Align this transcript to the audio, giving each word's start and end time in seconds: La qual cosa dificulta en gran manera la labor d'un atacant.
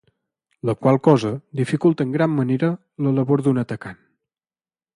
La 0.69 0.73
qual 0.85 0.97
cosa 1.07 1.33
dificulta 1.59 2.07
en 2.07 2.15
gran 2.15 2.33
manera 2.39 2.71
la 3.09 3.13
labor 3.19 3.45
d'un 3.49 3.63
atacant. 3.65 4.01